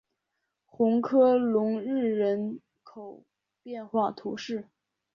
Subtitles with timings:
[0.65, 3.23] 红科隆日人口
[3.61, 4.67] 变化图示